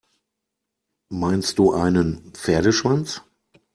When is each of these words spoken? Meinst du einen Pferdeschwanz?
Meinst 1.09 1.59
du 1.59 1.73
einen 1.75 2.33
Pferdeschwanz? 2.33 3.21